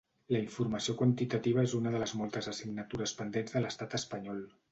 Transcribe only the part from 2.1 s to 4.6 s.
moltes assignatures pendents de l’estat espanyol.